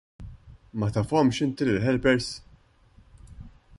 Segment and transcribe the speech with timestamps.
[0.77, 2.27] Ma tafhomx inti lill-helpers?